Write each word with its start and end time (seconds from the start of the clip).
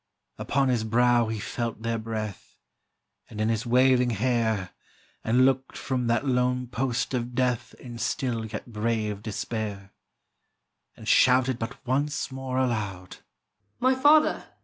Upon 0.39 0.69
his 0.69 0.83
brow 0.83 1.27
he 1.27 1.37
felt 1.39 1.83
their 1.83 1.99
breath, 1.99 2.57
And 3.29 3.39
in 3.39 3.49
his 3.49 3.67
waving 3.67 4.09
hair, 4.09 4.71
And 5.23 5.45
looked 5.45 5.77
from 5.77 6.07
that 6.07 6.25
lone 6.25 6.65
post 6.65 7.13
of 7.13 7.35
death 7.35 7.75
In 7.75 7.99
still 7.99 8.43
yet 8.45 8.73
brave 8.73 9.21
despair; 9.21 9.91
And 10.97 11.07
shouted 11.07 11.59
but 11.59 11.85
once 11.85 12.31
more 12.31 12.57
aloud, 12.57 13.17
"My 13.79 13.93
father! 13.93 14.47